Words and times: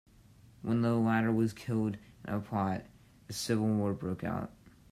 When 0.63 0.81
the 0.81 0.95
latter 0.95 1.31
was 1.31 1.53
killed 1.53 1.97
in 2.27 2.33
a 2.33 2.39
plot, 2.39 2.85
a 3.29 3.33
civil 3.33 3.67
war 3.67 3.93
broke 3.93 4.23
out. 4.23 4.51